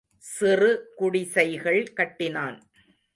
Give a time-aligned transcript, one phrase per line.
[0.23, 0.91] சிறு
[0.95, 2.57] குடிசைகள் கட்டினான்.